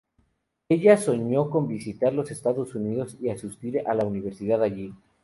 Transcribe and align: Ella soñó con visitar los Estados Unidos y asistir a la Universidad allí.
Ella 0.67 0.97
soñó 0.97 1.51
con 1.51 1.67
visitar 1.67 2.11
los 2.11 2.31
Estados 2.31 2.73
Unidos 2.73 3.17
y 3.21 3.29
asistir 3.29 3.83
a 3.85 3.93
la 3.93 4.03
Universidad 4.03 4.63
allí. 4.63 4.95